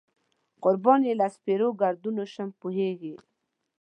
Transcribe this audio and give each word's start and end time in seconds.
قربان 0.63 0.99
یې 1.07 1.13
له 1.19 1.27
سپېرو 1.35 1.69
ګردونو 1.81 2.23
شم، 2.33 2.49
پوهېږې. 2.61 3.13